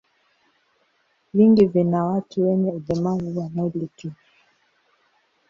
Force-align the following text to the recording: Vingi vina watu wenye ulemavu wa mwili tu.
Vingi 1.33 1.65
vina 1.65 2.05
watu 2.05 2.41
wenye 2.49 2.71
ulemavu 2.71 3.39
wa 3.39 3.49
mwili 3.49 3.89
tu. 3.97 4.11